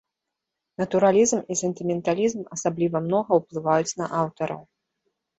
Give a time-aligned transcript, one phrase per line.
[0.81, 4.61] Натуралізм і сентыменталізм асабліва многа ўплываюць на аўтараў.